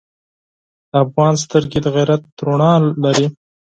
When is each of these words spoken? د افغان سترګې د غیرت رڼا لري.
د 0.89 0.91
افغان 1.05 1.33
سترګې 1.43 1.79
د 1.83 1.87
غیرت 1.95 2.21
رڼا 2.45 2.71
لري. 3.03 3.27